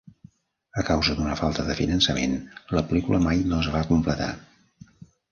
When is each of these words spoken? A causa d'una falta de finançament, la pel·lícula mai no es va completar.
A 0.81 0.83
causa 0.85 1.15
d'una 1.17 1.35
falta 1.41 1.65
de 1.67 1.75
finançament, 1.79 2.33
la 2.77 2.83
pel·lícula 2.91 3.19
mai 3.27 3.43
no 3.51 3.59
es 3.65 3.69
va 3.75 3.83
completar. 3.91 4.31